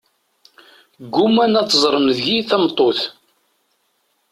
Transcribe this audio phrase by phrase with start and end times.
[1.05, 2.99] Gguman ad ẓẓren deg-i tameṭṭut.